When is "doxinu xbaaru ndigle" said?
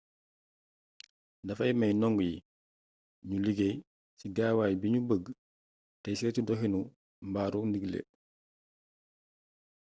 6.47-7.99